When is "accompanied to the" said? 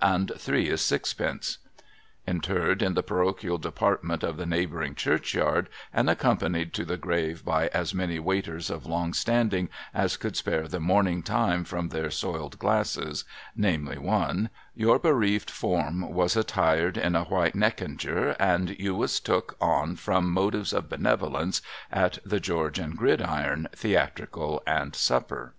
6.08-6.96